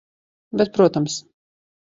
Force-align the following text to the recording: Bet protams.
Bet 0.61 0.73
protams. 0.79 1.19